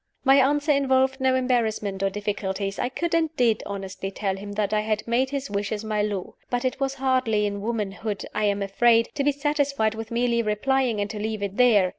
[0.25, 4.73] My answer involved no embarrassments or difficulties; I could and did honestly tell him that
[4.73, 6.33] I had made his wishes my law.
[6.49, 10.99] But it was hardly in womanhood, I am afraid, to be satisfied with merely replying,
[10.99, 11.89] and to leave it there.